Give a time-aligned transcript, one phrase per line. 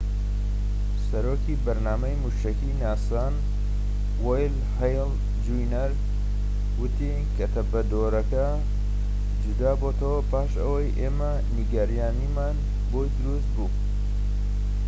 [1.09, 3.35] سەرۆکی بەرنامەی موشەکیی ناسا ن
[4.25, 5.09] وەین هەیڵ
[5.45, 5.91] جونیەر
[6.81, 8.47] وتی کە تەپەدۆرەکە
[9.41, 12.55] جودابۆتەوە پاش ئەوەی ئێمە نیگەرانیمان
[12.91, 13.67] بۆی دروست بوو